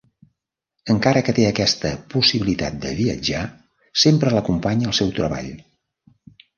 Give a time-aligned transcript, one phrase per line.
[0.93, 3.45] Encara que té aquesta possibilitat de viatjar,
[4.07, 5.57] sempre l'acompanya el seu treball.